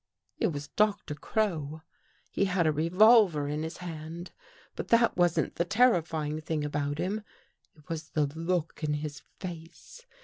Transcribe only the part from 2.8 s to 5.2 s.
volver in his hand. But that